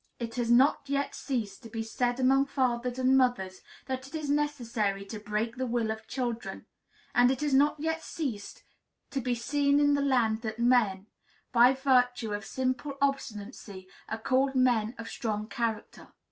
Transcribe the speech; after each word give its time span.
It 0.17 0.33
has 0.33 0.49
not 0.49 0.89
yet 0.89 1.13
ceased 1.13 1.61
to 1.61 1.69
be 1.69 1.83
said 1.83 2.19
among 2.19 2.47
fathers 2.47 2.97
and 2.97 3.15
mothers 3.15 3.61
that 3.85 4.07
it 4.07 4.15
is 4.15 4.31
necessary 4.31 5.05
to 5.05 5.19
"break 5.19 5.57
the 5.57 5.67
will" 5.67 5.91
of 5.91 6.07
children; 6.07 6.65
and 7.13 7.29
it 7.29 7.41
has 7.41 7.53
not 7.53 7.79
yet 7.79 8.01
ceased 8.01 8.63
to 9.11 9.21
be 9.21 9.35
seen 9.35 9.79
in 9.79 9.93
the 9.93 10.01
land 10.01 10.41
that 10.41 10.57
men 10.57 11.05
by 11.51 11.73
virtue 11.75 12.33
of 12.33 12.45
simple 12.45 12.97
obstinacy 12.99 13.87
are 14.09 14.17
called 14.17 14.55
men 14.55 14.95
of 14.97 15.07
strong 15.07 15.47
character. 15.47 16.07